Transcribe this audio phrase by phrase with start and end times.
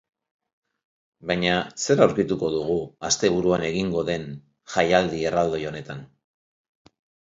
[1.31, 2.79] Baina zer aurkituko dugu
[3.11, 4.29] asteburuan egingo dn
[4.77, 6.07] jaialdi erraldoi honetan?